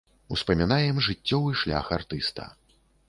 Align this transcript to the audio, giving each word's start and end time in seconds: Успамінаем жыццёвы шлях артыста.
Успамінаем 0.35 1.01
жыццёвы 1.07 1.53
шлях 1.65 1.93
артыста. 1.99 2.49